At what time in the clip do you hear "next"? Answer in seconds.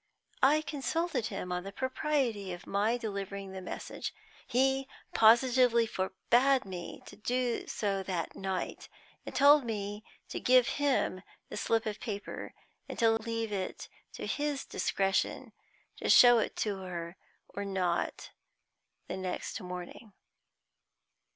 19.17-19.61